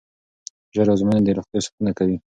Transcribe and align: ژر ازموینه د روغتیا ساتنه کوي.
ژر 0.75 0.87
ازموینه 0.93 1.21
د 1.25 1.29
روغتیا 1.37 1.59
ساتنه 1.65 1.91
کوي. 1.97 2.17